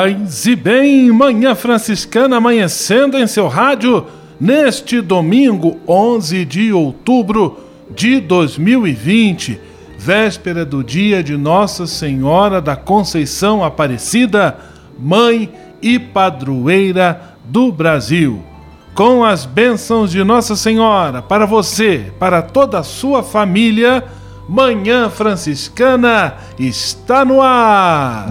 [0.00, 4.06] Paz e bem, Manhã Franciscana amanhecendo em seu rádio
[4.40, 7.58] neste domingo 11 de outubro
[7.94, 9.60] de 2020,
[9.98, 14.56] véspera do dia de Nossa Senhora da Conceição Aparecida,
[14.98, 18.42] Mãe e Padroeira do Brasil.
[18.94, 24.02] Com as bênçãos de Nossa Senhora para você, para toda a sua família,
[24.48, 28.30] Manhã Franciscana está no ar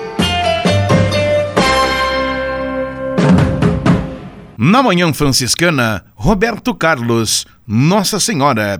[4.63, 8.79] Na Manhã Franciscana, Roberto Carlos, Nossa Senhora.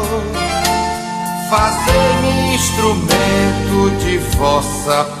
[1.51, 5.20] fazer-me instrumento de vossa.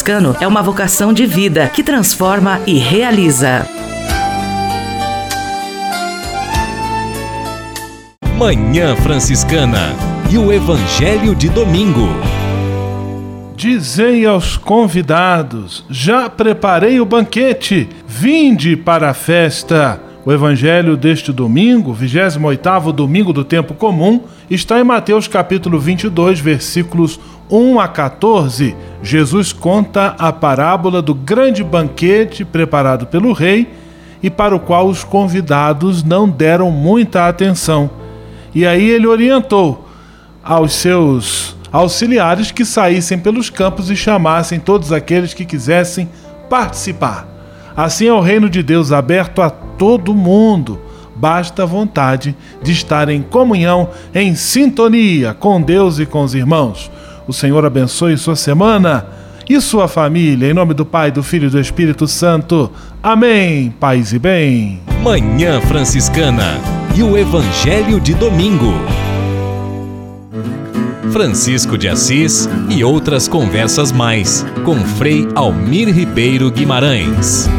[0.39, 3.67] é uma vocação de vida que transforma e realiza.
[8.35, 9.93] Manhã Franciscana
[10.31, 12.07] e o Evangelho de Domingo.
[13.55, 20.01] Dizei aos convidados: já preparei o banquete, vinde para a festa.
[20.23, 27.19] O evangelho deste domingo, 28º domingo do tempo comum, está em Mateus capítulo 22, versículos
[27.51, 28.75] 1 a 14.
[29.03, 33.67] Jesus conta a parábola do grande banquete preparado pelo rei
[34.23, 37.89] e para o qual os convidados não deram muita atenção.
[38.55, 39.87] E aí ele orientou
[40.43, 46.09] aos seus auxiliares que saíssem pelos campos e chamassem todos aqueles que quisessem
[46.49, 47.27] participar.
[47.75, 50.79] Assim é o reino de Deus aberto a todo mundo.
[51.15, 56.91] Basta a vontade de estar em comunhão, em sintonia com Deus e com os irmãos.
[57.27, 59.05] O Senhor abençoe sua semana
[59.47, 62.71] e sua família, em nome do Pai, do Filho e do Espírito Santo.
[63.01, 63.73] Amém.
[63.79, 64.81] Paz e bem.
[65.03, 66.59] Manhã Franciscana
[66.95, 68.73] e o Evangelho de Domingo.
[71.11, 77.49] Francisco de Assis e outras conversas mais com Frei Almir Ribeiro Guimarães.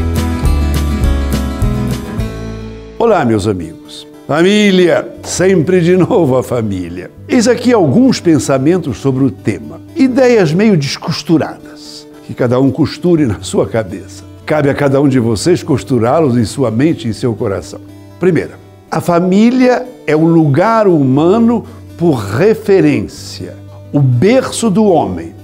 [2.99, 4.12] Olá, meus amigos.
[4.27, 7.11] Família, sempre de novo a família.
[7.27, 9.81] Eis aqui alguns pensamentos sobre o tema.
[9.97, 14.23] Ideias meio descosturadas, que cada um costure na sua cabeça.
[14.47, 17.81] Cabe a cada um de vocês costurá-los em sua mente e em seu coração.
[18.21, 18.53] Primeira,
[18.89, 21.65] a família é o lugar humano
[21.99, 23.57] por referência,
[23.93, 25.35] o berço do homem,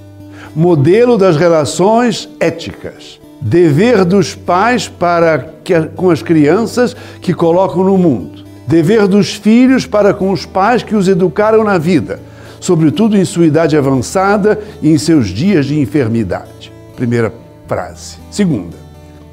[0.55, 7.97] modelo das relações éticas, dever dos pais para que, com as crianças que colocam no
[7.97, 8.38] mundo,
[8.69, 12.19] dever dos filhos para com os pais que os educaram na vida,
[12.59, 16.71] sobretudo em sua idade avançada e em seus dias de enfermidade.
[16.95, 17.33] Primeira
[17.67, 18.17] frase.
[18.29, 18.77] Segunda,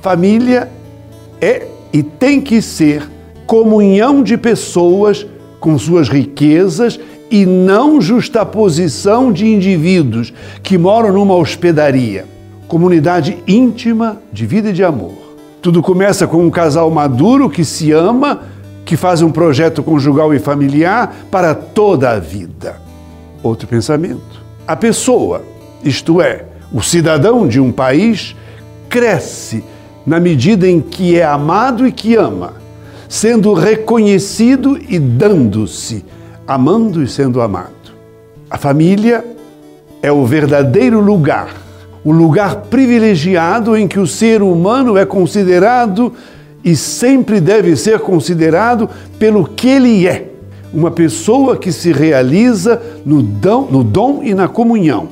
[0.00, 0.70] família
[1.38, 3.06] é e tem que ser
[3.46, 5.26] comunhão de pessoas
[5.60, 6.98] com suas riquezas
[7.30, 12.24] e não justaposição de indivíduos que moram numa hospedaria.
[12.66, 15.36] Comunidade íntima de vida e de amor.
[15.60, 18.55] Tudo começa com um casal maduro que se ama,
[18.86, 22.80] que faz um projeto conjugal e familiar para toda a vida.
[23.42, 24.40] Outro pensamento.
[24.66, 25.42] A pessoa,
[25.82, 28.36] isto é, o cidadão de um país,
[28.88, 29.64] cresce
[30.06, 32.54] na medida em que é amado e que ama,
[33.08, 36.04] sendo reconhecido e dando-se,
[36.46, 37.72] amando e sendo amado.
[38.48, 39.24] A família
[40.00, 41.48] é o verdadeiro lugar,
[42.04, 46.12] o lugar privilegiado em que o ser humano é considerado
[46.66, 50.32] e sempre deve ser considerado pelo que ele é.
[50.74, 55.08] Uma pessoa que se realiza no dom, no dom e na comunhão.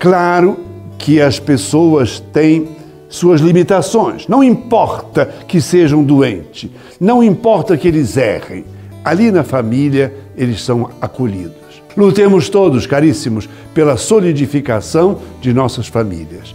[0.00, 0.56] Claro
[0.96, 2.68] que as pessoas têm
[3.10, 4.26] suas limitações.
[4.26, 8.64] Não importa que sejam doentes, não importa que eles errem.
[9.04, 11.52] Ali na família eles são acolhidos.
[11.94, 16.54] Lutemos todos, caríssimos, pela solidificação de nossas famílias.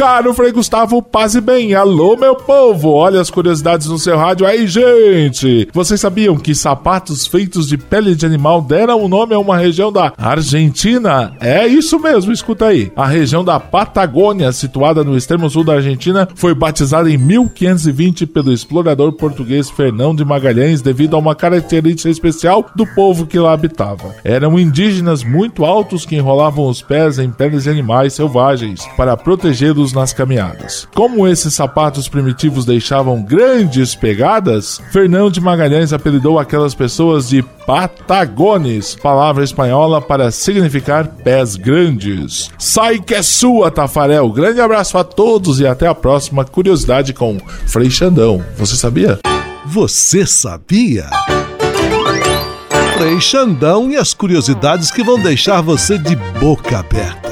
[0.00, 1.74] Caro Frei Gustavo, paz e bem.
[1.74, 2.88] Alô, meu povo.
[2.88, 5.68] Olha as curiosidades no seu rádio aí, gente.
[5.74, 9.92] Vocês sabiam que sapatos feitos de pele de animal deram o nome a uma região
[9.92, 11.36] da Argentina?
[11.38, 12.90] É isso mesmo, escuta aí.
[12.96, 18.54] A região da Patagônia, situada no extremo sul da Argentina, foi batizada em 1520 pelo
[18.54, 24.14] explorador português Fernão de Magalhães devido a uma característica especial do povo que lá habitava.
[24.24, 29.89] Eram indígenas muito altos que enrolavam os pés em peles de animais selvagens para protegê-los
[29.92, 30.86] nas caminhadas.
[30.94, 38.94] Como esses sapatos primitivos deixavam grandes pegadas, Fernão de Magalhães apelidou aquelas pessoas de patagones,
[38.94, 42.50] palavra espanhola para significar pés grandes.
[42.58, 44.30] Sai que é sua, Tafarel.
[44.30, 48.44] Grande abraço a todos e até a próxima curiosidade com Frei Xandão.
[48.56, 49.18] Você sabia?
[49.66, 51.06] Você sabia?
[52.98, 57.29] Frei Xandão e as curiosidades que vão deixar você de boca aberta.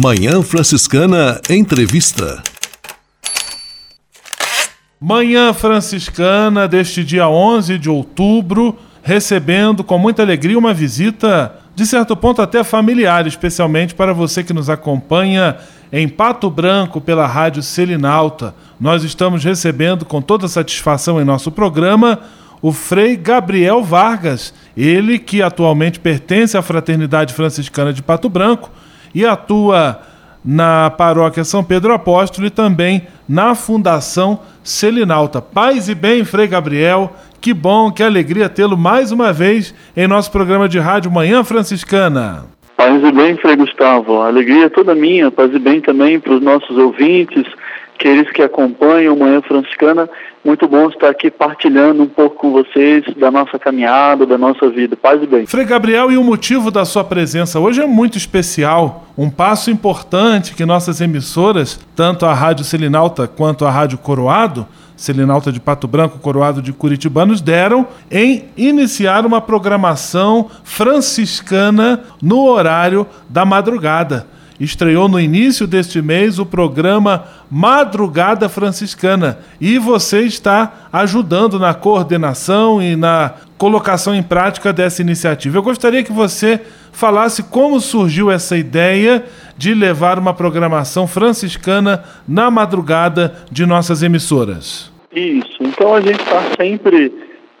[0.00, 2.40] Manhã Franciscana Entrevista.
[5.00, 12.16] Manhã Franciscana deste dia 11 de outubro, recebendo com muita alegria uma visita, de certo
[12.16, 15.56] ponto até familiar, especialmente para você que nos acompanha
[15.90, 18.54] em Pato Branco pela Rádio Selinalta.
[18.80, 22.20] Nós estamos recebendo com toda satisfação em nosso programa
[22.62, 28.70] o Frei Gabriel Vargas, ele que atualmente pertence à Fraternidade Franciscana de Pato Branco
[29.14, 30.00] e atua
[30.44, 35.42] na paróquia São Pedro Apóstolo e também na Fundação Selinalta.
[35.42, 37.12] Paz e bem, Frei Gabriel.
[37.40, 42.46] Que bom, que alegria tê-lo mais uma vez em nosso programa de rádio Manhã Franciscana.
[42.76, 44.22] Paz e bem, Frei Gustavo.
[44.22, 45.30] Alegria é toda minha.
[45.30, 47.44] Paz e bem também para os nossos ouvintes,
[47.98, 50.08] aqueles que acompanham Manhã Franciscana
[50.44, 54.96] muito bom estar aqui partilhando um pouco com vocês da nossa caminhada, da nossa vida.
[54.96, 55.46] Paz e bem.
[55.46, 59.08] Frei Gabriel, e o motivo da sua presença hoje é muito especial.
[59.18, 65.50] Um passo importante que nossas emissoras, tanto a Rádio Selinalta quanto a Rádio Coroado, Selinalta
[65.50, 73.44] de Pato Branco, Coroado de Curitibanos, deram em iniciar uma programação franciscana no horário da
[73.44, 81.74] madrugada estreou no início deste mês o programa Madrugada Franciscana e você está ajudando na
[81.74, 85.58] coordenação e na colocação em prática dessa iniciativa.
[85.58, 86.60] Eu gostaria que você
[86.92, 89.24] falasse como surgiu essa ideia
[89.56, 94.92] de levar uma programação franciscana na madrugada de nossas emissoras.
[95.14, 95.56] Isso.
[95.60, 97.12] Então a gente está sempre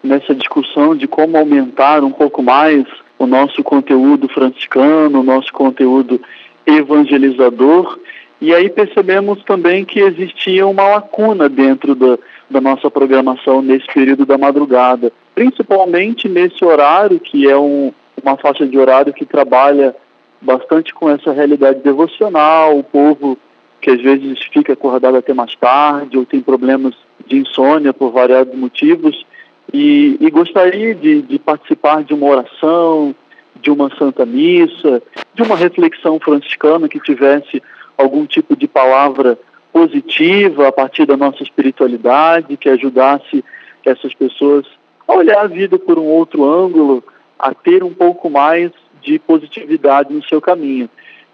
[0.02, 2.84] nessa discussão de como aumentar um pouco mais
[3.18, 6.20] o nosso conteúdo franciscano, o nosso conteúdo
[6.68, 7.98] evangelizador.
[8.40, 14.24] E aí percebemos também que existia uma lacuna dentro da, da nossa programação nesse período
[14.24, 19.94] da madrugada, principalmente nesse horário, que é um, uma faixa de horário que trabalha
[20.40, 23.36] bastante com essa realidade devocional, o povo
[23.80, 26.94] que às vezes fica acordado até mais tarde ou tem problemas
[27.26, 29.24] de insônia por variados motivos
[29.72, 33.14] e, e gostaria de, de participar de uma oração,
[33.60, 35.02] de uma santa missa,
[35.34, 37.62] de uma reflexão franciscana que tivesse
[37.96, 39.38] algum tipo de palavra
[39.72, 43.44] positiva a partir da nossa espiritualidade, que ajudasse
[43.84, 44.66] essas pessoas
[45.06, 47.02] a olhar a vida por um outro ângulo,
[47.38, 48.70] a ter um pouco mais
[49.02, 50.88] de positividade no seu caminho.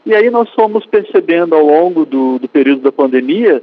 [0.07, 3.63] E aí nós fomos percebendo ao longo do, do período da pandemia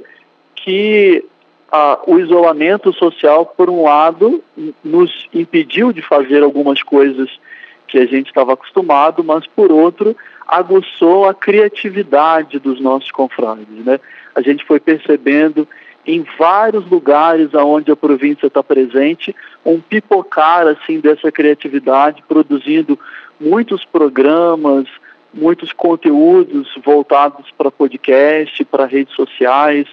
[0.56, 1.24] que
[1.70, 4.42] ah, o isolamento social, por um lado,
[4.84, 7.30] nos impediu de fazer algumas coisas
[7.92, 10.16] que a gente estava acostumado, mas por outro,
[10.48, 13.84] aguçou a criatividade dos nossos confrades.
[13.84, 14.00] Né?
[14.34, 15.68] A gente foi percebendo
[16.06, 22.98] em vários lugares aonde a província está presente um pipocar assim dessa criatividade, produzindo
[23.38, 24.86] muitos programas,
[25.34, 29.86] muitos conteúdos voltados para podcast, para redes sociais,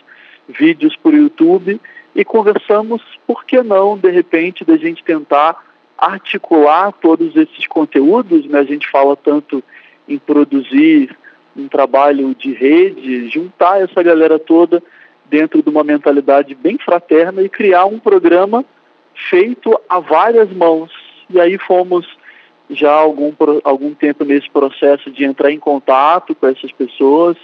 [0.47, 1.81] vídeos por YouTube
[2.15, 5.68] e conversamos, por que não, de repente, da gente tentar
[5.99, 8.59] articular todos esses conteúdos, né?
[8.59, 9.63] A gente fala tanto
[10.07, 11.15] em produzir
[11.55, 14.81] um trabalho de rede, juntar essa galera toda
[15.25, 18.63] dentro de uma mentalidade bem fraterna e criar um programa
[19.29, 20.91] feito a várias mãos.
[21.29, 22.07] E aí fomos
[22.69, 27.35] já algum, algum tempo nesse processo de entrar em contato com essas pessoas,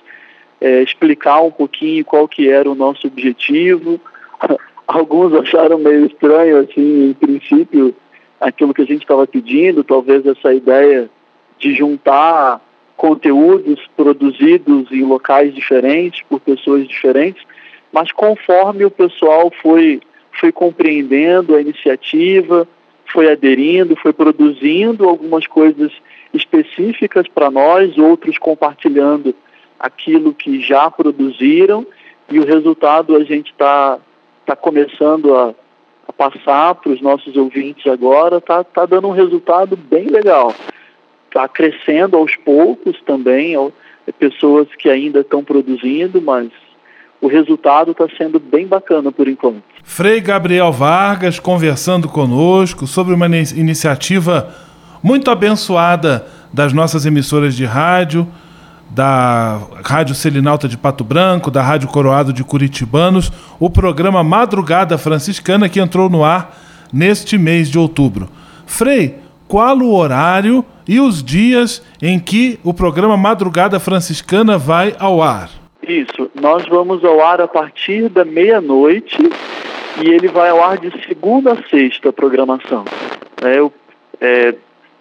[0.61, 3.99] é, explicar um pouquinho qual que era o nosso objetivo.
[4.87, 7.95] Alguns acharam meio estranho, assim, em princípio,
[8.39, 11.09] aquilo que a gente estava pedindo, talvez essa ideia
[11.57, 12.61] de juntar
[12.95, 17.43] conteúdos produzidos em locais diferentes, por pessoas diferentes,
[17.91, 20.01] mas conforme o pessoal foi,
[20.39, 22.67] foi compreendendo a iniciativa,
[23.11, 25.91] foi aderindo, foi produzindo algumas coisas
[26.33, 29.33] específicas para nós, outros compartilhando
[29.79, 31.85] aquilo que já produziram
[32.29, 33.99] e o resultado a gente está
[34.45, 35.53] tá começando a,
[36.13, 40.53] passar para os nossos ouvintes agora, está tá dando um resultado bem legal.
[41.27, 43.69] Está crescendo aos poucos também, ó,
[44.07, 46.49] é pessoas que ainda estão produzindo, mas
[47.21, 49.63] o resultado está sendo bem bacana por enquanto.
[49.83, 54.53] Frei Gabriel Vargas conversando conosco sobre uma iniciativa
[55.01, 58.27] muito abençoada das nossas emissoras de rádio,
[58.95, 63.29] da Rádio Selinalta de Pato Branco, da Rádio Coroado de Curitibanos,
[63.59, 66.57] o programa Madrugada Franciscana que entrou no ar
[66.93, 68.29] neste mês de outubro.
[68.65, 69.15] Frei,
[69.49, 75.49] qual o horário e os dias em que o programa Madrugada Franciscana vai ao ar?
[75.85, 79.17] Isso, nós vamos ao ar a partir da meia-noite
[80.01, 82.85] e ele vai ao ar de segunda a sexta programação.
[83.43, 83.71] É,
[84.21, 84.55] é,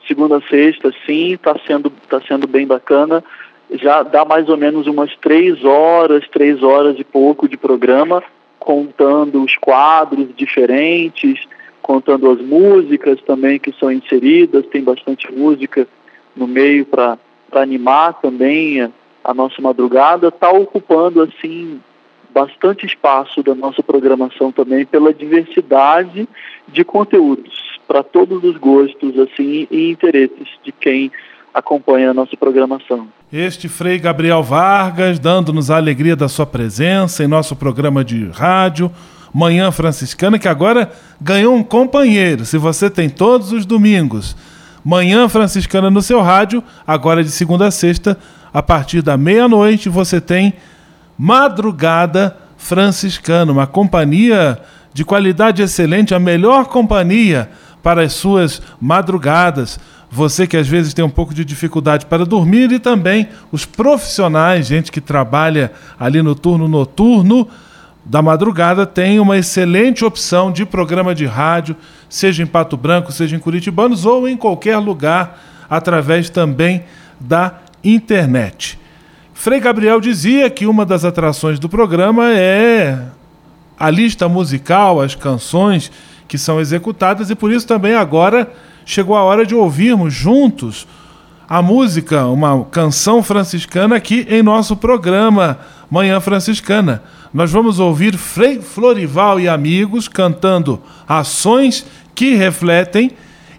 [0.06, 3.22] segunda a sexta, sim, está sendo, tá sendo bem bacana.
[3.72, 8.22] Já dá mais ou menos umas três horas, três horas e pouco de programa,
[8.58, 11.40] contando os quadros diferentes,
[11.82, 15.86] contando as músicas também que são inseridas, tem bastante música
[16.34, 17.18] no meio para
[17.52, 18.90] animar também a,
[19.22, 21.80] a nossa madrugada, está ocupando assim
[22.30, 26.28] bastante espaço da nossa programação também pela diversidade
[26.66, 31.12] de conteúdos para todos os gostos assim e interesses de quem
[31.54, 33.06] acompanha a nossa programação.
[33.32, 38.90] Este Frei Gabriel Vargas dando-nos a alegria da sua presença em nosso programa de rádio
[39.32, 40.90] Manhã Franciscana, que agora
[41.20, 42.44] ganhou um companheiro.
[42.44, 44.36] Se você tem todos os domingos
[44.84, 48.18] Manhã Franciscana no seu rádio, agora de segunda a sexta,
[48.52, 50.54] a partir da meia-noite, você tem
[51.16, 54.60] Madrugada Franciscana, uma companhia
[54.92, 57.48] de qualidade excelente, a melhor companhia
[57.82, 59.78] para as suas madrugadas.
[60.14, 64.68] Você que às vezes tem um pouco de dificuldade para dormir e também os profissionais,
[64.68, 67.48] gente que trabalha ali no turno noturno,
[68.04, 71.74] da madrugada tem uma excelente opção de programa de rádio,
[72.08, 76.84] seja em Pato Branco, seja em Curitibanos ou em qualquer lugar, através também
[77.18, 78.78] da internet.
[79.32, 83.02] Frei Gabriel dizia que uma das atrações do programa é
[83.76, 85.90] a lista musical, as canções
[86.28, 88.48] que são executadas, e por isso também agora
[88.84, 90.86] chegou a hora de ouvirmos juntos
[91.48, 95.58] a música, uma canção franciscana aqui em nosso programa
[95.90, 97.02] Manhã Franciscana.
[97.32, 103.10] Nós vamos ouvir Frei Florival e amigos cantando ações que refletem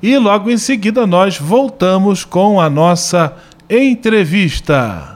[0.01, 3.33] e logo em seguida nós voltamos com a nossa
[3.69, 5.14] entrevista.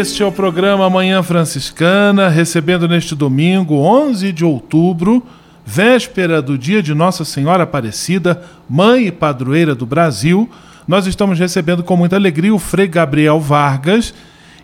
[0.00, 5.20] Este é o programa Manhã Franciscana, recebendo neste domingo, 11 de outubro,
[5.66, 10.48] véspera do dia de Nossa Senhora Aparecida, mãe e padroeira do Brasil.
[10.86, 14.14] Nós estamos recebendo com muita alegria o Frei Gabriel Vargas,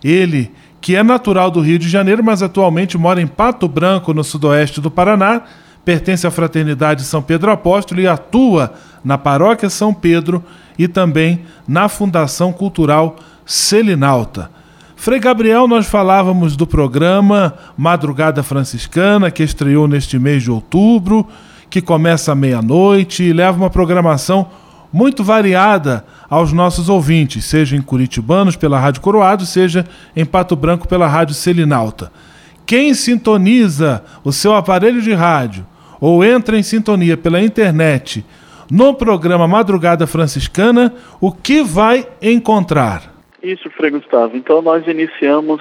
[0.05, 4.23] ele que é natural do Rio de Janeiro, mas atualmente mora em Pato Branco, no
[4.23, 5.43] sudoeste do Paraná,
[5.85, 8.73] pertence à Fraternidade São Pedro Apóstolo e atua
[9.05, 10.45] na Paróquia São Pedro
[10.79, 14.54] e também na Fundação Cultural Selinalta.
[15.05, 21.29] Frei Gabriel, nós falávamos do programa Madrugada Franciscana, que estreou neste mês de outubro,
[21.69, 24.49] que começa à meia-noite e leva uma programação
[24.91, 29.85] muito variada aos nossos ouvintes, seja em Curitibanos pela Rádio Coroado, seja
[30.17, 32.11] em Pato Branco pela Rádio Selinalta.
[32.65, 35.67] Quem sintoniza o seu aparelho de rádio
[36.01, 38.25] ou entra em sintonia pela internet
[38.71, 43.14] no programa Madrugada Franciscana, o que vai encontrar?
[43.45, 44.35] Isso, Frei Gustavo.
[44.39, 45.61] Então nós iniciamos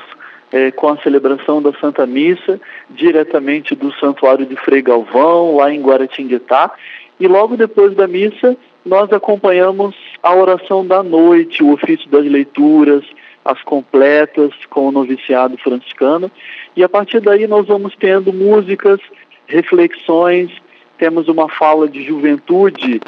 [0.54, 5.82] eh, com a celebração da Santa Missa, diretamente do Santuário de Frei Galvão, lá em
[5.82, 6.72] Guaratinguetá.
[7.20, 13.04] E logo depois da missa, nós acompanhamos a oração da noite, o ofício das leituras,
[13.44, 16.32] as completas com o noviciado franciscano.
[16.78, 19.02] E a partir daí nós vamos tendo músicas,
[19.46, 20.50] reflexões,
[20.98, 23.02] temos uma fala de juventude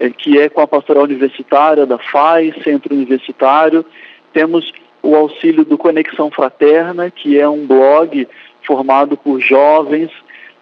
[0.00, 3.84] é, que é com a pastoral universitária da FAI, Centro Universitário.
[4.38, 4.72] Temos
[5.02, 8.28] o auxílio do Conexão Fraterna, que é um blog
[8.64, 10.12] formado por jovens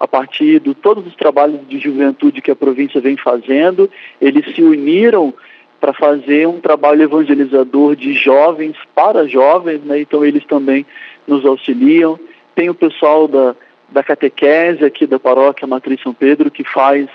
[0.00, 3.90] a partir de todos os trabalhos de juventude que a província vem fazendo.
[4.18, 5.34] Eles se uniram
[5.78, 10.00] para fazer um trabalho evangelizador de jovens para jovens, né?
[10.00, 10.86] então eles também
[11.26, 12.18] nos auxiliam.
[12.54, 13.54] Tem o pessoal da,
[13.90, 17.10] da catequese aqui da paróquia Matriz São Pedro que faz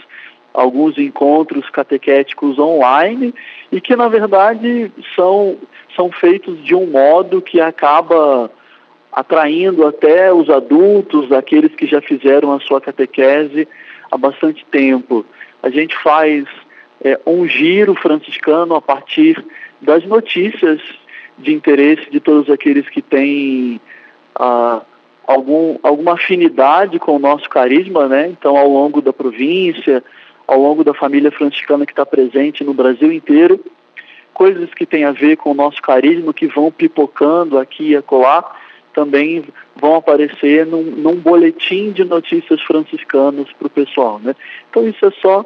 [0.54, 3.34] alguns encontros catequéticos online
[3.72, 5.58] e que na verdade são,
[5.96, 8.52] são feitos de um modo que acaba
[9.12, 13.68] atraindo até os adultos, aqueles que já fizeram a sua catequese
[14.10, 15.26] há bastante tempo.
[15.62, 16.46] A gente faz
[17.04, 19.44] é, um giro franciscano a partir
[19.82, 20.82] das notícias
[21.38, 23.82] de interesse de todos aqueles que têm
[24.36, 24.82] ah,
[25.26, 28.30] algum, alguma afinidade com o nosso carisma, né?
[28.30, 30.04] Então, ao longo da província,
[30.48, 33.60] ao longo da família franciscana que está presente no Brasil inteiro,
[34.34, 38.44] coisas que têm a ver com o nosso carisma, que vão pipocando aqui e acolá,
[38.94, 39.44] também
[39.80, 44.36] vão aparecer num, num boletim de notícias franciscanas para o pessoal, né?
[44.70, 45.46] Então, isso é só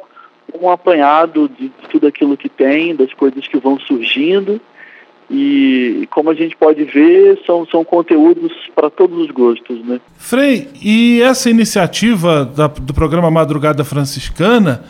[0.60, 4.60] um apanhado de, de tudo aquilo que tem, das coisas que vão surgindo,
[5.28, 9.84] e como a gente pode ver, são, são conteúdos para todos os gostos.
[9.84, 10.00] Né?
[10.16, 14.84] Frei, e essa iniciativa da, do programa Madrugada Franciscana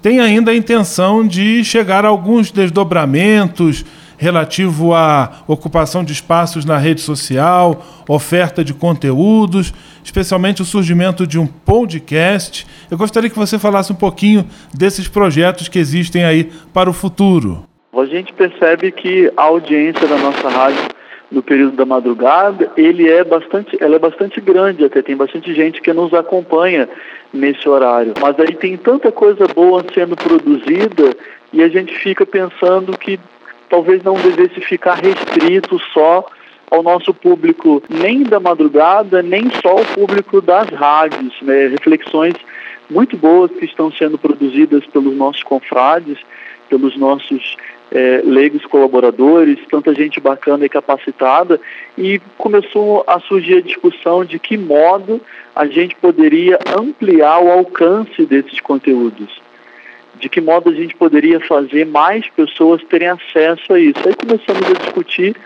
[0.00, 3.84] tem ainda a intenção de chegar a alguns desdobramentos
[4.18, 11.38] relativo à ocupação de espaços na rede social, oferta de conteúdos, especialmente o surgimento de
[11.38, 12.66] um podcast.
[12.90, 17.64] Eu gostaria que você falasse um pouquinho desses projetos que existem aí para o futuro.
[17.96, 20.97] A gente percebe que a audiência da nossa rádio
[21.30, 25.80] no período da madrugada, ele é bastante, ela é bastante grande, até tem bastante gente
[25.80, 26.88] que nos acompanha
[27.32, 28.14] nesse horário.
[28.20, 31.14] Mas aí tem tanta coisa boa sendo produzida
[31.52, 33.20] e a gente fica pensando que
[33.68, 36.24] talvez não devesse ficar restrito só
[36.70, 41.68] ao nosso público nem da madrugada, nem só o público das rádios, né?
[41.68, 42.34] Reflexões
[42.90, 46.18] muito boas que estão sendo produzidas pelos nossos confrades,
[46.68, 47.56] pelos nossos
[47.90, 51.60] é, leigos colaboradores, tanta gente bacana e capacitada,
[51.96, 55.20] e começou a surgir a discussão de que modo
[55.54, 59.40] a gente poderia ampliar o alcance desses conteúdos.
[60.20, 64.00] De que modo a gente poderia fazer mais pessoas terem acesso a isso.
[64.06, 65.36] Aí começamos a discutir,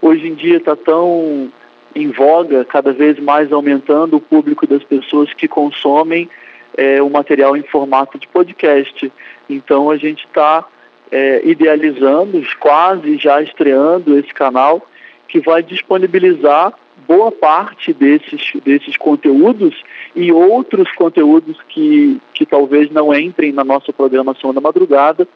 [0.00, 1.50] hoje em dia está tão
[1.94, 6.28] em voga, cada vez mais aumentando o público das pessoas que consomem
[6.76, 9.12] é, o material em formato de podcast.
[9.48, 10.66] Então a gente está
[11.14, 14.84] é, idealizando, quase já estreando esse canal,
[15.28, 16.74] que vai disponibilizar
[17.06, 19.80] boa parte desses, desses conteúdos
[20.16, 25.28] e outros conteúdos que, que talvez não entrem na nossa programação da madrugada,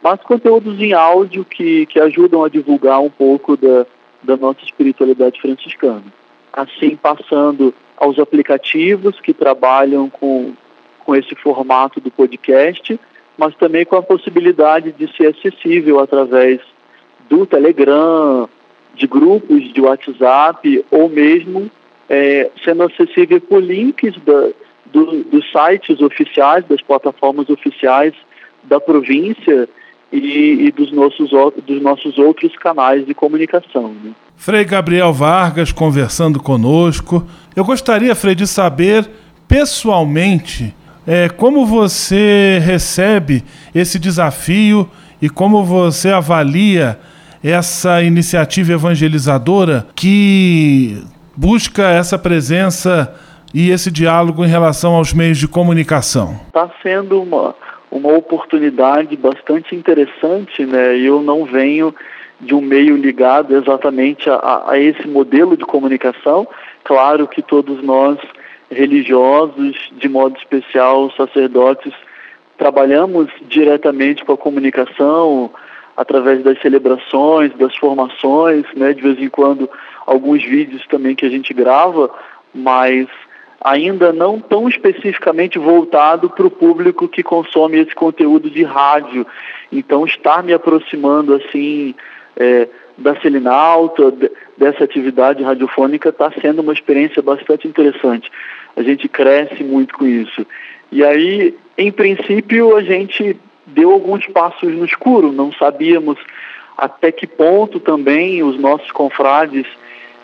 [0.00, 3.84] mas conteúdos em áudio que, que ajudam a divulgar um pouco da,
[4.22, 6.04] da nossa espiritualidade franciscana.
[6.52, 10.52] Assim, passando aos aplicativos que trabalham com,
[11.04, 12.96] com esse formato do podcast,
[13.36, 16.60] mas também com a possibilidade de ser acessível através
[17.28, 18.48] do Telegram,
[18.94, 21.70] de grupos de WhatsApp ou mesmo
[22.08, 24.48] é, sendo acessível por links da,
[24.86, 28.14] do, dos sites oficiais, das plataformas oficiais
[28.64, 29.68] da província
[30.12, 31.30] e, e, dos, nossos,
[31.64, 33.94] dos nossos outros canais de comunicação.
[34.02, 34.12] Né?
[34.36, 37.26] Frei Gabriel Vargas conversando conosco.
[37.54, 39.08] Eu gostaria, Frei, de saber
[39.48, 40.74] pessoalmente
[41.06, 44.90] é, como você recebe esse desafio
[45.22, 46.98] e como você avalia
[47.44, 51.00] essa iniciativa evangelizadora que
[51.36, 53.14] busca essa presença
[53.54, 56.40] e esse diálogo em relação aos meios de comunicação?
[56.48, 57.54] Está sendo uma,
[57.90, 60.98] uma oportunidade bastante interessante, né?
[60.98, 61.94] Eu não venho
[62.40, 66.46] de um meio ligado exatamente a, a esse modelo de comunicação.
[66.84, 68.18] Claro que todos nós
[68.70, 71.92] religiosos, de modo especial sacerdotes,
[72.58, 75.50] trabalhamos diretamente com a comunicação
[75.96, 79.68] através das celebrações, das formações, né, de vez em quando
[80.06, 82.10] alguns vídeos também que a gente grava,
[82.54, 83.06] mas
[83.60, 89.26] ainda não tão especificamente voltado para o público que consome esse conteúdo de rádio.
[89.72, 91.94] Então, estar me aproximando assim
[92.36, 94.12] é, da Selinalta,
[94.56, 98.30] dessa atividade radiofônica, está sendo uma experiência bastante interessante.
[98.76, 100.46] A gente cresce muito com isso.
[100.90, 106.18] E aí, em princípio, a gente deu alguns passos no escuro, não sabíamos
[106.76, 109.66] até que ponto também os nossos confrades,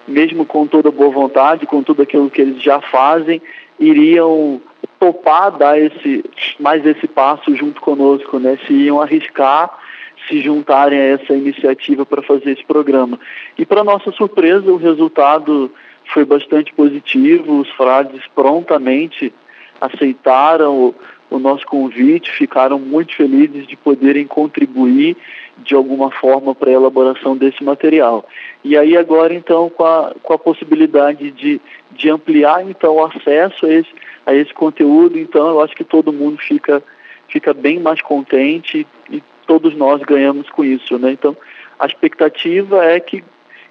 [0.06, 3.40] mesmo com toda boa vontade, com tudo aquilo que eles já fazem,
[3.78, 4.60] iriam
[4.98, 6.24] topar dar esse
[6.60, 8.58] mais esse passo junto conosco, né?
[8.66, 9.81] Se iam arriscar
[10.28, 13.18] se juntarem a essa iniciativa para fazer esse programa.
[13.58, 15.70] E para nossa surpresa, o resultado
[16.12, 17.60] foi bastante positivo.
[17.60, 19.32] Os frades prontamente
[19.80, 20.94] aceitaram o,
[21.30, 25.16] o nosso convite, ficaram muito felizes de poderem contribuir
[25.58, 28.24] de alguma forma para a elaboração desse material.
[28.64, 33.66] E aí agora então com a, com a possibilidade de, de ampliar então o acesso
[33.66, 33.90] a esse,
[34.26, 36.82] a esse conteúdo, então eu acho que todo mundo fica,
[37.28, 41.12] fica bem mais contente e todos nós ganhamos com isso, né?
[41.12, 41.36] Então
[41.78, 43.24] a expectativa é que,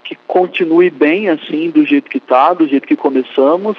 [0.03, 3.77] que continue bem assim do jeito que está, do jeito que começamos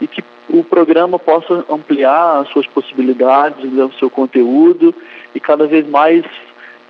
[0.00, 4.94] e que o programa possa ampliar as suas possibilidades, né, o seu conteúdo
[5.34, 6.24] e cada vez mais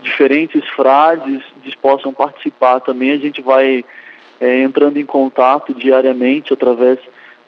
[0.02, 1.42] diferentes frades
[1.86, 3.12] possam participar também.
[3.12, 3.84] A gente vai
[4.40, 6.98] é, entrando em contato diariamente através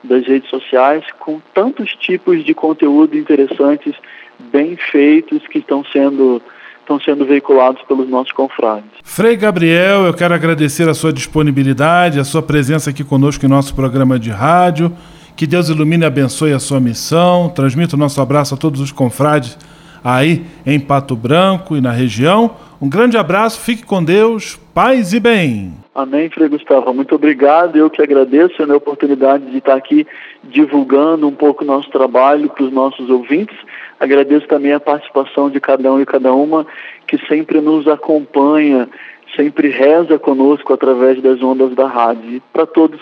[0.02, 3.94] das redes sociais com tantos tipos de conteúdo interessantes,
[4.38, 6.40] bem feitos, que estão sendo
[6.88, 8.88] estão sendo veiculados pelos nossos confrades.
[9.04, 13.74] Frei Gabriel, eu quero agradecer a sua disponibilidade, a sua presença aqui conosco em nosso
[13.74, 14.90] programa de rádio.
[15.36, 17.50] Que Deus ilumine e abençoe a sua missão.
[17.50, 19.56] Transmito o nosso abraço a todos os confrades
[20.02, 22.50] aí em Pato Branco e na região.
[22.80, 25.72] Um grande abraço, fique com Deus, paz e bem.
[25.94, 26.94] Amém, Frei Gustavo.
[26.94, 27.74] Muito obrigado.
[27.74, 30.06] Eu que agradeço a oportunidade de estar aqui
[30.44, 33.56] divulgando um pouco o nosso trabalho para os nossos ouvintes.
[33.98, 36.64] Agradeço também a participação de cada um e cada uma
[37.06, 38.88] que sempre nos acompanha,
[39.34, 42.40] sempre reza conosco através das ondas da rádio.
[42.52, 43.00] Para todos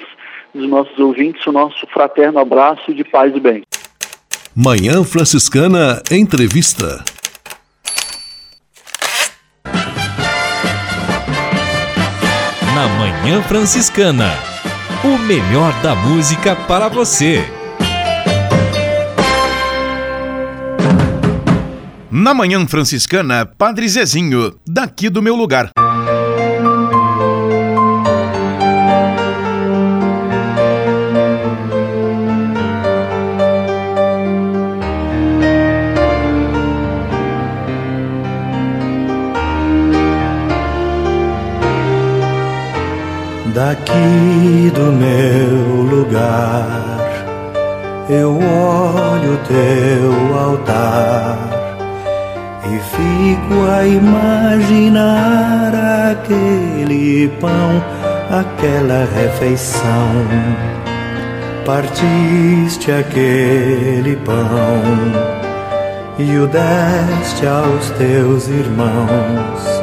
[0.55, 3.63] dos nossos ouvintes o nosso fraterno abraço de paz e bem.
[4.59, 7.05] Manhã Franciscana Entrevista.
[12.75, 14.33] Na Manhã Franciscana,
[15.05, 17.45] o melhor da música para você.
[22.11, 25.71] Na Manhã Franciscana, Padre Zezinho, daqui do meu lugar.
[43.57, 46.99] Daqui do meu lugar,
[48.07, 51.39] eu olho teu altar
[52.67, 55.73] e fico a imaginar
[56.13, 57.83] aquele pão,
[58.31, 60.27] aquela refeição.
[61.65, 64.45] Partiste aquele pão
[66.19, 69.76] e o deste aos teus irmãos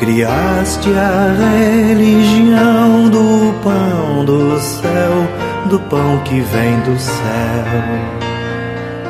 [0.00, 1.34] Criaste a
[1.86, 5.28] religião do pão do céu,
[5.66, 8.30] do pão que vem do céu.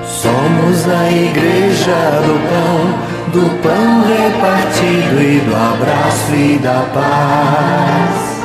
[0.05, 1.95] Somos a igreja
[2.27, 2.81] do pão,
[3.33, 8.41] do pão repartido e do abraço e da paz.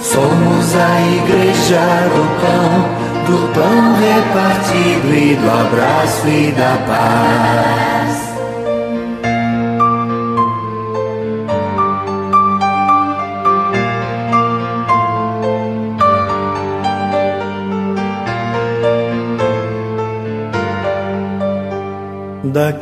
[0.00, 2.88] Somos a igreja do pão,
[3.26, 8.15] do pão repartido e do abraço e da paz.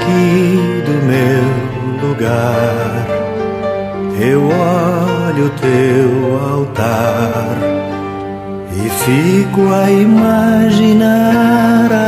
[0.04, 1.44] Daqui do meu
[2.08, 3.06] lugar,
[4.20, 6.10] eu olho teu
[6.50, 7.56] altar
[8.72, 11.08] e fico a imaginar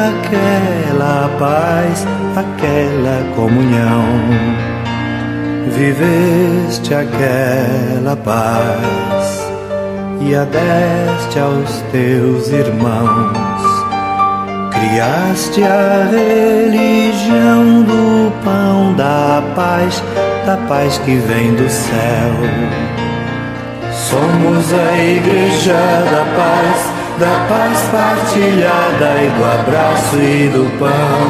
[0.09, 2.07] aquela paz,
[2.37, 4.05] aquela comunhão.
[5.77, 9.47] Viveste aquela paz
[10.21, 13.46] e a deste aos teus irmãos
[14.79, 20.03] Criaste a religião do pão da paz,
[20.45, 22.35] da paz que vem do céu.
[23.91, 31.27] Somos a igreja da paz, da paz partilhada e do abraço e do pão.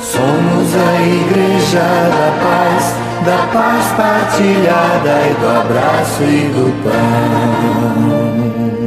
[0.00, 1.84] Somos a igreja
[2.16, 2.94] da paz,
[3.26, 8.85] da paz partilhada e do abraço e do pão.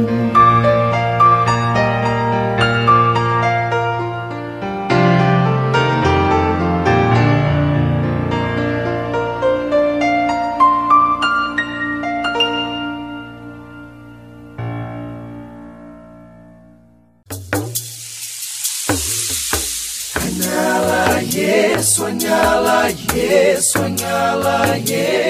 [23.60, 24.56] Yesu anyala
[24.88, 25.29] yeah.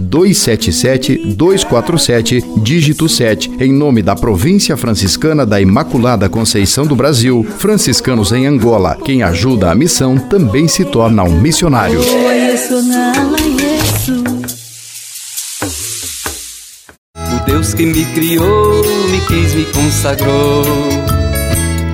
[0.00, 8.46] 277-247, dígito 7, em nome da Província Franciscana da Imaculada Conceição do Brasil, franciscanos em
[8.46, 8.98] Angola.
[9.04, 12.00] Quem ajuda a missão também se torna um missionário.
[17.16, 20.64] O Deus que me criou, me quis, me consagrou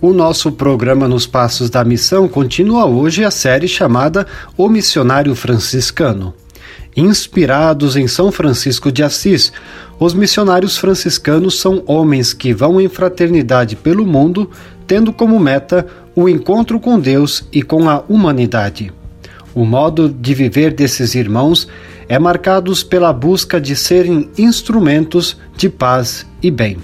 [0.00, 6.32] O nosso programa Nos Passos da Missão continua hoje a série chamada O Missionário Franciscano.
[6.96, 9.52] Inspirados em São Francisco de Assis,
[9.98, 14.48] os missionários franciscanos são homens que vão em fraternidade pelo mundo,
[14.86, 15.84] tendo como meta
[16.14, 18.92] o encontro com Deus e com a humanidade.
[19.52, 21.66] O modo de viver desses irmãos
[22.08, 26.78] é marcado pela busca de serem instrumentos de paz e bem.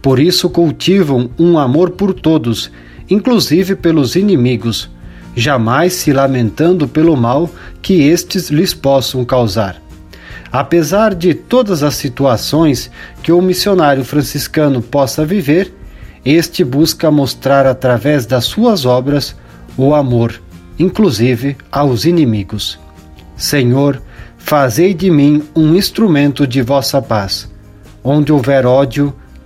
[0.00, 2.70] Por isso cultivam um amor por todos,
[3.10, 4.90] inclusive pelos inimigos,
[5.34, 7.50] jamais se lamentando pelo mal
[7.82, 9.80] que estes lhes possam causar.
[10.50, 12.90] Apesar de todas as situações
[13.22, 15.74] que o missionário franciscano possa viver,
[16.24, 19.36] este busca mostrar através das suas obras
[19.76, 20.40] o amor,
[20.78, 22.78] inclusive aos inimigos.
[23.36, 24.02] Senhor,
[24.38, 27.48] fazei de mim um instrumento de vossa paz.
[28.02, 29.14] Onde houver ódio,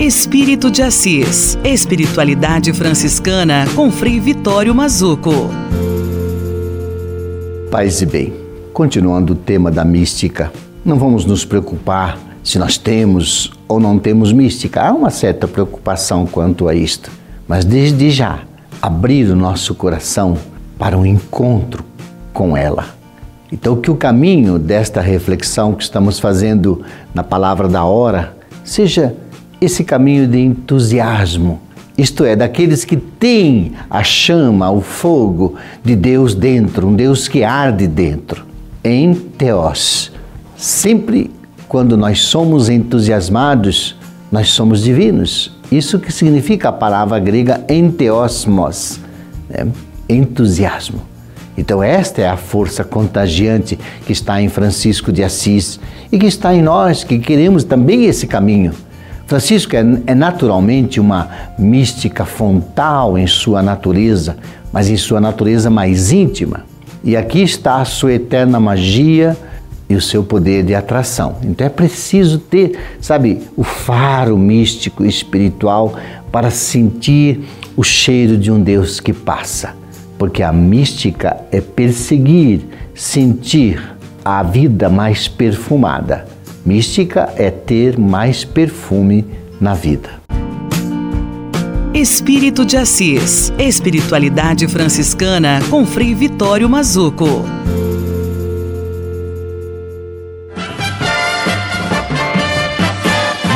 [0.00, 1.58] Espírito de Assis.
[1.62, 5.30] Espiritualidade franciscana com Frei Vitório Mazuco.
[7.70, 8.32] Paz e bem.
[8.72, 10.50] Continuando o tema da mística,
[10.82, 14.80] não vamos nos preocupar se nós temos ou não temos mística.
[14.80, 17.10] Há uma certa preocupação quanto a isto,
[17.46, 18.38] mas desde já
[18.80, 20.34] abrir o nosso coração
[20.78, 21.84] para um encontro
[22.32, 22.86] com ela.
[23.52, 26.80] Então, que o caminho desta reflexão que estamos fazendo
[27.12, 28.34] na palavra da hora
[28.64, 29.14] seja
[29.60, 31.60] esse caminho de entusiasmo,
[31.98, 37.44] isto é, daqueles que têm a chama, o fogo de Deus dentro, um Deus que
[37.44, 38.46] arde dentro,
[38.82, 40.10] em Teós.
[40.56, 41.30] Sempre
[41.68, 43.96] quando nós somos entusiasmados,
[44.32, 45.56] nós somos divinos.
[45.70, 48.98] Isso que significa a palavra grega enteosmos,
[49.48, 49.68] né?
[50.08, 51.02] entusiasmo.
[51.56, 55.78] Então, esta é a força contagiante que está em Francisco de Assis
[56.10, 58.72] e que está em nós, que queremos também esse caminho.
[59.30, 64.36] Francisco é, é, naturalmente uma mística fontal em sua natureza,
[64.72, 66.64] mas em sua natureza mais íntima.
[67.04, 69.36] E aqui está a sua eterna magia
[69.88, 71.36] e o seu poder de atração.
[71.44, 75.94] Então é preciso ter, sabe, o faro místico espiritual
[76.32, 77.44] para sentir
[77.76, 79.76] o cheiro de um Deus que passa,
[80.18, 82.62] porque a mística é perseguir,
[82.96, 83.80] sentir
[84.24, 86.26] a vida mais perfumada.
[86.64, 89.24] Mística é ter mais perfume
[89.60, 90.20] na vida.
[91.94, 93.52] Espírito de Assis.
[93.58, 97.44] Espiritualidade franciscana com Frei Vitório Mazuco.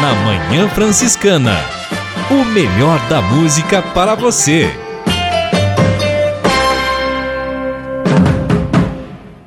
[0.00, 1.56] Na Manhã Franciscana.
[2.30, 4.83] O melhor da música para você.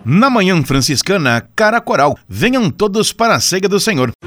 [0.10, 2.18] Na Manhã Franciscana, Cara Coral.
[2.30, 4.10] Venham todos para a ceia do Senhor.
[4.10, 4.27] Senhor,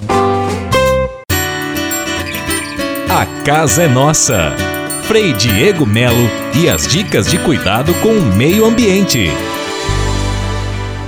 [3.43, 4.55] Casa é nossa.
[5.03, 9.31] Frei Diego Melo e as dicas de cuidado com o meio ambiente.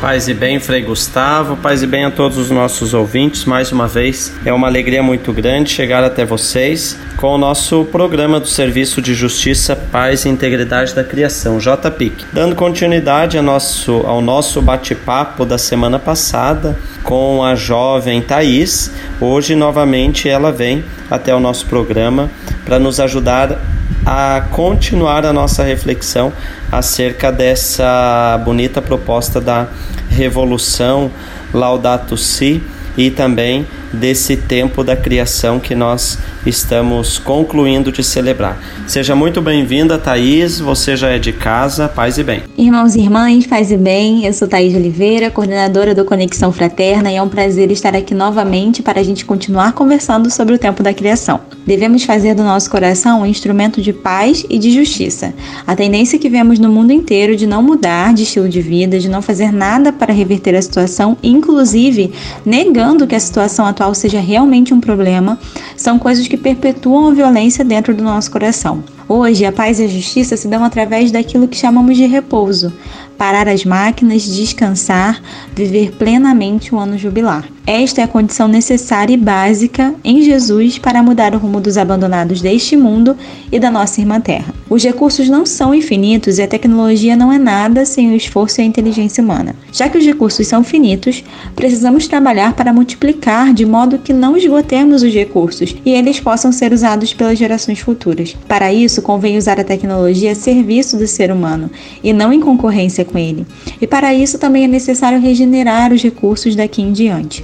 [0.01, 3.45] Paz e bem, Frei Gustavo, paz e bem a todos os nossos ouvintes.
[3.45, 8.37] Mais uma vez, é uma alegria muito grande chegar até vocês com o nosso programa
[8.37, 12.25] do Serviço de Justiça, Paz e Integridade da Criação, JPIC.
[12.33, 19.55] Dando continuidade ao nosso, ao nosso bate-papo da semana passada com a jovem Thaís, hoje
[19.55, 22.29] novamente ela vem até o nosso programa
[22.65, 23.57] para nos ajudar
[24.05, 26.33] a continuar a nossa reflexão
[26.69, 29.67] acerca dessa bonita proposta da
[30.09, 31.09] revolução
[31.53, 32.61] Laudato Si
[32.97, 38.59] e também desse tempo da criação que nós estamos concluindo de celebrar.
[38.87, 40.59] Seja muito bem-vinda, Thaís.
[40.59, 42.41] Você já é de casa, paz e bem.
[42.57, 44.25] Irmãos e irmãs, paz e bem.
[44.25, 48.81] Eu sou Thaís Oliveira, coordenadora do Conexão Fraterna, e é um prazer estar aqui novamente
[48.81, 51.39] para a gente continuar conversando sobre o tempo da criação.
[51.65, 55.33] Devemos fazer do nosso coração um instrumento de paz e de justiça.
[55.65, 59.07] A tendência que vemos no mundo inteiro de não mudar de estilo de vida, de
[59.07, 62.11] não fazer nada para reverter a situação, inclusive
[62.45, 65.39] negando que a situação atual seja realmente um problema,
[65.75, 68.83] são coisas que perpetuam a violência dentro do nosso coração.
[69.09, 72.71] Hoje, a paz e a justiça se dão através daquilo que chamamos de repouso,
[73.17, 75.19] parar as máquinas, descansar,
[75.55, 77.52] viver plenamente o ano jubilar.
[77.65, 82.41] Esta é a condição necessária e básica em Jesus para mudar o rumo dos abandonados
[82.41, 83.15] deste mundo
[83.49, 84.53] e da nossa irmã Terra.
[84.69, 88.63] Os recursos não são infinitos e a tecnologia não é nada sem o esforço e
[88.63, 89.55] a inteligência humana.
[89.71, 91.23] Já que os recursos são finitos,
[91.55, 96.73] precisamos trabalhar para multiplicar de modo que não esgotemos os recursos e eles possam ser
[96.73, 98.35] usados pelas gerações futuras.
[98.45, 101.71] Para isso, convém usar a tecnologia a serviço do ser humano
[102.03, 103.45] e não em concorrência com ele.
[103.79, 107.43] E para isso também é necessário regenerar os recursos daqui em diante.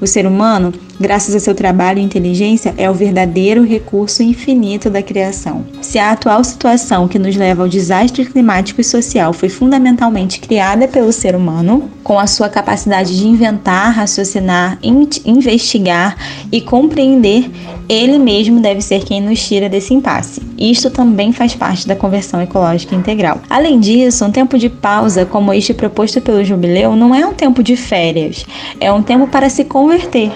[0.00, 5.02] O ser humano, graças a seu trabalho e inteligência, é o verdadeiro recurso infinito da
[5.02, 5.64] criação.
[5.82, 10.86] Se a atual situação que nos leva ao desastre climático e social foi fundamentalmente criada
[10.86, 16.16] pelo ser humano, com a sua capacidade de inventar, raciocinar, investigar
[16.52, 17.50] e compreender,
[17.88, 20.42] ele mesmo deve ser quem nos tira desse impasse.
[20.58, 23.40] Isto também faz parte da conversão ecológica integral.
[23.48, 27.62] Além disso, um tempo de pausa, como este proposto pelo jubileu, não é um tempo
[27.62, 28.44] de férias,
[28.78, 30.32] é um tempo para se converter.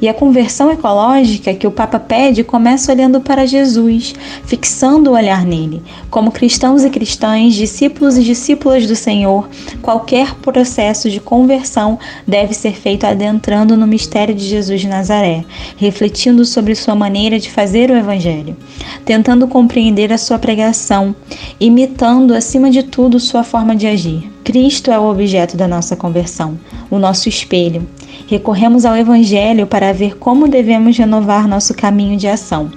[0.00, 5.44] E a conversão ecológica que o Papa pede começa olhando para Jesus, fixando o olhar
[5.44, 5.82] nele.
[6.08, 9.48] Como cristãos e cristãs, discípulos e discípulas do Senhor,
[9.82, 15.44] qualquer processo de conversão deve ser feito adentrando no mistério de Jesus de Nazaré,
[15.76, 18.56] refletindo sobre sua maneira de fazer o Evangelho,
[19.04, 21.14] tentando compreender a sua pregação,
[21.60, 24.30] imitando, acima de tudo, sua forma de agir.
[24.44, 26.58] Cristo é o objeto da nossa conversão,
[26.90, 27.86] o nosso espelho.
[28.26, 32.70] Recorremos ao Evangelho para ver como devemos renovar nosso caminho de ação,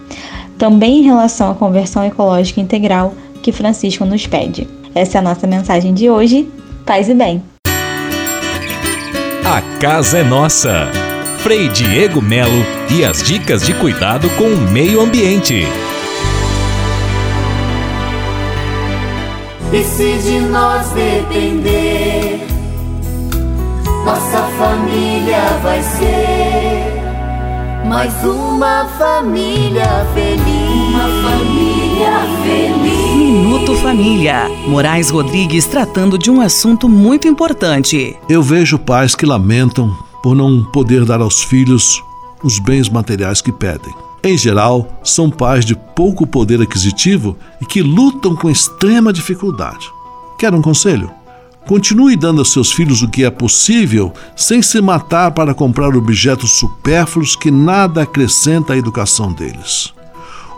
[0.57, 4.67] também em relação à conversão ecológica integral que Francisco nos pede.
[4.93, 6.47] Essa é a nossa mensagem de hoje.
[6.85, 7.41] Paz e bem.
[9.45, 10.89] A casa é nossa.
[11.37, 15.65] Frei Diego Melo e as dicas de cuidado com o meio ambiente.
[19.71, 22.46] E se de nós depender,
[24.07, 27.03] nossa família vai ser
[27.85, 30.93] mais uma família feliz.
[30.93, 33.15] Uma família feliz.
[33.17, 34.47] Minuto Família.
[34.65, 38.15] Moraes Rodrigues tratando de um assunto muito importante.
[38.29, 39.93] Eu vejo pais que lamentam
[40.23, 42.01] por não poder dar aos filhos
[42.41, 43.93] os bens materiais que pedem.
[44.23, 49.85] Em geral, são pais de pouco poder aquisitivo e que lutam com extrema dificuldade.
[50.39, 51.11] Quer um conselho?
[51.67, 56.51] Continue dando aos seus filhos o que é possível, sem se matar para comprar objetos
[56.51, 59.93] supérfluos que nada acrescenta à educação deles.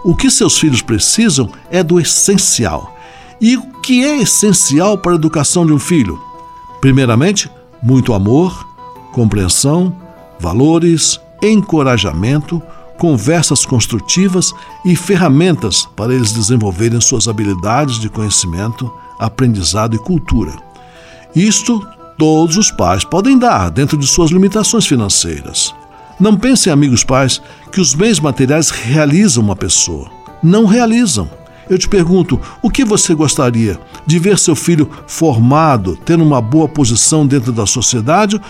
[0.06, 2.96] O que seus filhos precisam é do essencial.
[3.42, 6.22] E o que é essencial para a educação de um filho?
[6.80, 7.50] Primeiramente,
[7.82, 8.68] muito amor,
[9.12, 9.96] compreensão,
[10.40, 12.62] valores, encorajamento,
[13.00, 14.54] conversas construtivas
[14.86, 20.69] e ferramentas para eles desenvolverem suas habilidades de conhecimento, aprendizado e cultura.
[21.36, 21.86] Isto
[22.18, 25.74] todos os pais podem dar dentro de suas limitações financeiras.
[26.20, 30.12] Não pensem, amigos pais, que os bens materiais realizam uma pessoa.
[30.42, 31.30] não realizam.
[31.70, 33.80] Eu te pergunto, o que você gostaria?
[34.06, 38.42] De ver seu filho formado, tendo uma boa posição dentro da sociedade,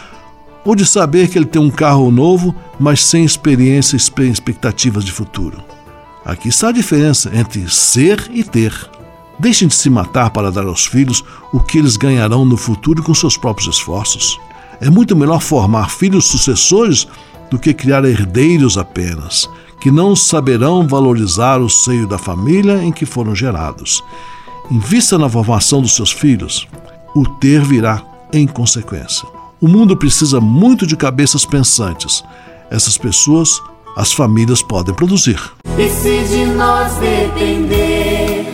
[0.64, 5.12] ou de saber que ele tem um carro novo, mas sem experiência e expectativas de
[5.12, 5.64] futuro?
[6.24, 8.74] Aqui está a diferença entre ser e ter.
[9.40, 11.24] Deixem de se matar para dar aos filhos
[11.54, 14.40] o que eles ganharão no futuro com seus próprios esforços.
[14.82, 17.08] É muito melhor formar filhos sucessores
[17.50, 23.06] do que criar herdeiros apenas, que não saberão valorizar o seio da família em que
[23.06, 24.04] foram gerados.
[24.70, 26.68] Invista na formação dos seus filhos,
[27.16, 29.28] o ter virá em consequência.
[29.60, 32.24] O mundo precisa muito de cabeças pensantes.
[32.70, 33.62] Essas pessoas,
[33.98, 35.42] as famílias podem produzir.
[35.78, 38.54] E se de nós depender,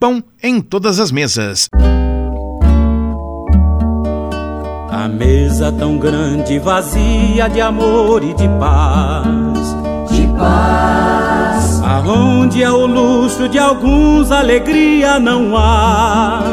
[0.00, 1.68] Pão em todas as mesas.
[4.90, 9.76] A mesa tão grande, vazia de amor e de paz.
[10.10, 11.82] De paz.
[11.82, 16.44] Aonde é o luxo de alguns, alegria não há.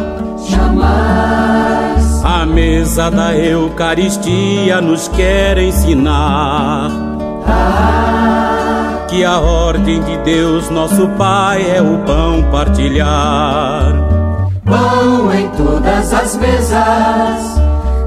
[0.50, 2.26] Jamais.
[2.26, 6.92] A mesa da Eucaristia nos quer ensinar.
[7.48, 8.57] Ah.
[9.08, 13.94] Que a ordem de Deus, nosso Pai, é o pão partilhar.
[14.66, 17.58] Pão em todas as mesas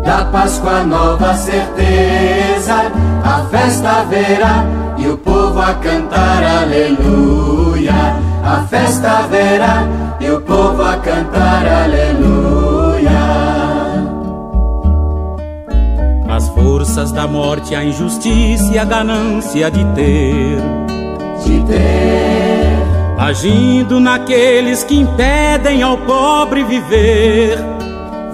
[0.05, 2.93] da Páscoa nova certeza,
[3.25, 4.65] a festa haverá
[4.99, 7.93] e o povo a cantar aleluia.
[8.45, 9.87] A festa haverá
[10.21, 12.70] e o povo a cantar aleluia.
[16.61, 20.59] Forças da morte, a injustiça e a ganância de ter,
[21.43, 27.59] de ter, agindo naqueles que impedem ao pobre viver,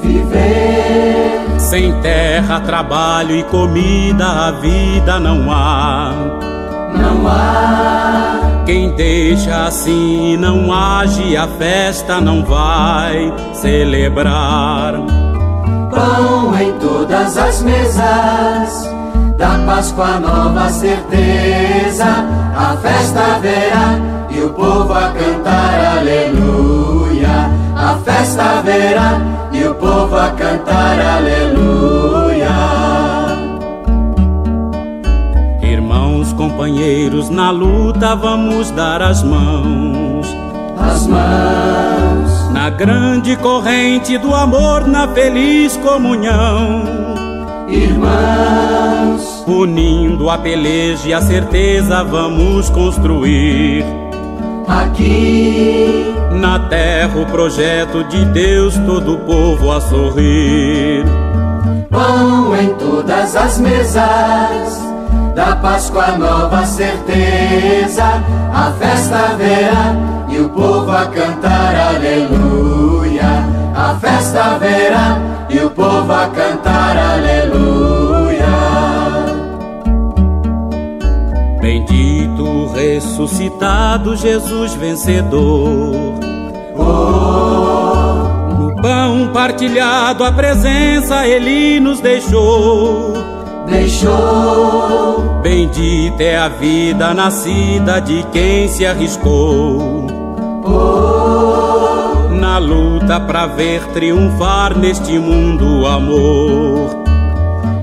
[0.02, 1.40] viver.
[1.58, 6.12] Sem terra, trabalho e comida, a vida não há.
[6.96, 8.62] Não há.
[8.66, 14.94] Quem deixa assim não age, a festa não vai celebrar.
[15.96, 18.90] Pão em todas as mesas,
[19.38, 22.04] da Páscoa nova certeza,
[22.54, 27.50] a festa haverá e o povo a cantar aleluia.
[27.74, 32.46] A festa haverá e o povo a cantar aleluia.
[35.62, 40.26] Irmãos, companheiros, na luta vamos dar as mãos.
[40.78, 42.05] As mãos.
[42.66, 46.82] Na grande corrente do amor, na feliz comunhão.
[47.68, 53.84] Irmãos, unindo a peleja e a certeza, vamos construir.
[54.66, 61.04] Aqui na terra o projeto de Deus, todo o povo a sorrir.
[61.88, 64.82] Pão em todas as mesas,
[65.36, 68.20] da Páscoa nova certeza,
[68.52, 73.46] a festa haverá e o povo a cantar aleluia.
[73.74, 75.18] A festa haverá
[75.48, 78.46] e o povo a cantar aleluia.
[81.60, 85.94] Bendito ressuscitado Jesus vencedor.
[86.78, 88.56] Oh.
[88.58, 93.12] No pão partilhado a presença ele nos deixou.
[93.68, 95.40] Deixou.
[95.42, 100.15] Bendita é a vida nascida de quem se arriscou.
[102.58, 106.96] Luta pra ver triunfar neste mundo o amor.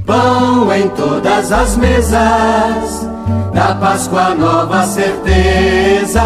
[0.05, 3.07] Pão em todas as mesas
[3.53, 6.21] da Páscoa nova certeza,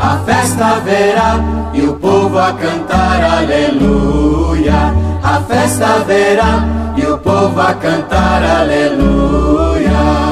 [0.00, 1.36] a festa haverá
[1.72, 4.92] e o povo a cantar aleluia.
[5.22, 10.31] A festa haverá e o povo a cantar aleluia.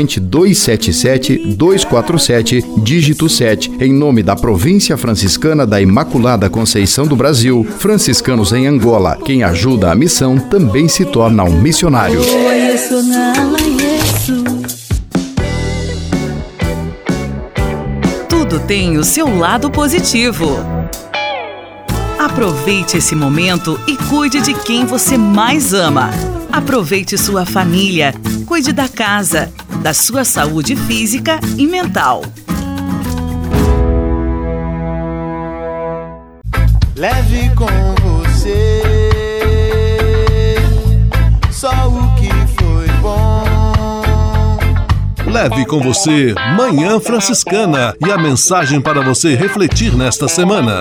[0.01, 7.65] corrente 277 247, dígito 7, em nome da Província Franciscana da Imaculada Conceição do Brasil,
[7.77, 9.17] franciscanos em Angola.
[9.23, 12.19] Quem ajuda a missão também se torna um missionário.
[18.27, 20.57] Tudo tem o seu lado positivo.
[22.17, 26.09] Aproveite esse momento e cuide de quem você mais ama.
[26.51, 28.13] Aproveite sua família,
[28.45, 32.21] cuide da casa, da sua saúde física e mental.
[36.95, 37.65] Leve com
[38.03, 38.83] você
[41.49, 42.29] só o que
[42.61, 43.43] foi bom.
[45.25, 50.79] Leve com você Manhã Franciscana e a mensagem para você refletir nesta semana.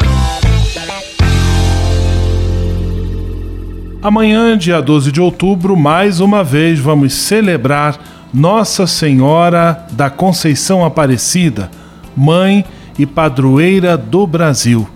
[4.03, 11.69] Amanhã, dia 12 de outubro, mais uma vez vamos celebrar Nossa Senhora da Conceição Aparecida,
[12.17, 12.65] mãe
[12.97, 14.89] e padroeira do Brasil.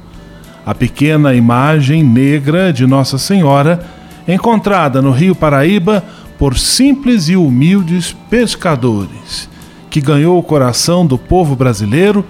[0.65, 3.85] A pequena imagem negra de Nossa Senhora,
[4.29, 6.03] encontrada no Rio Paraíba
[6.39, 9.49] por simples e humildes pescadores,
[9.91, 12.25] que ganhou o coração do povo brasileiro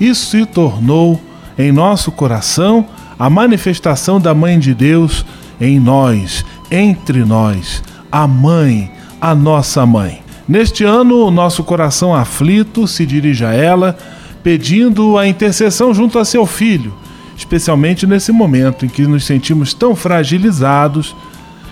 [0.00, 1.20] e se tornou
[1.56, 2.84] em nosso coração
[3.16, 5.24] a manifestação da Mãe de Deus
[5.60, 8.90] em nós, entre nós, a mãe,
[9.20, 10.27] a nossa mãe.
[10.48, 13.98] Neste ano, nosso coração aflito se dirige a ela,
[14.42, 16.94] pedindo a intercessão junto a seu filho,
[17.36, 21.14] especialmente nesse momento em que nos sentimos tão fragilizados,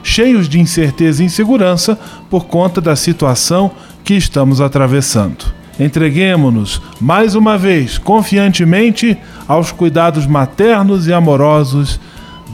[0.02, 1.98] cheios de incerteza e insegurança
[2.28, 3.70] por conta da situação
[4.04, 5.46] que estamos atravessando.
[5.80, 9.16] Entreguemos-nos mais uma vez confiantemente
[9.48, 11.98] aos cuidados maternos e amorosos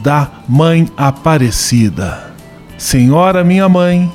[0.01, 2.31] da Mãe Aparecida.
[2.77, 4.11] Senhora, minha mãe,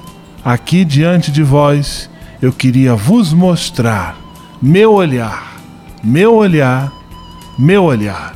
[0.49, 2.09] aqui diante de vós,
[2.41, 4.17] eu queria vos mostrar
[4.63, 5.59] meu olhar,
[6.03, 6.91] meu olhar,
[7.59, 8.35] meu olhar.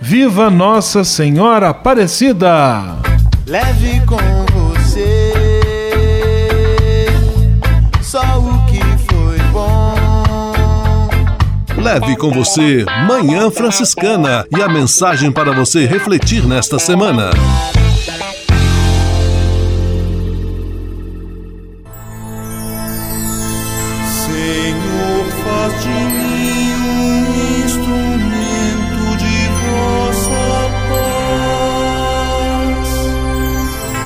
[0.00, 2.96] Viva Nossa Senhora Aparecida!
[3.46, 4.16] Leve com
[4.54, 5.34] você
[8.00, 11.08] só o que foi bom.
[11.76, 17.30] Leve com você Manhã Franciscana e a mensagem para você refletir nesta semana.